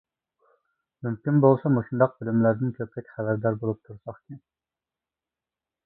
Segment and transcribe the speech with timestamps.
[1.07, 4.45] مۇمكىن بولسا مۇشۇنداق بىلىملەردىن كۆپرەك خەۋەردار بولۇپ تۇرساقكەن.